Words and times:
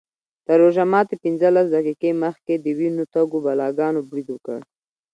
تر 0.45 0.57
روژه 0.63 0.83
ماتي 0.91 1.15
پینځلس 1.23 1.67
دقیقې 1.75 2.11
مخکې 2.23 2.53
د 2.57 2.65
وینو 2.77 3.03
تږو 3.13 3.37
بلاګانو 3.45 4.01
برید 4.09 4.27
وکړ. 4.31 4.59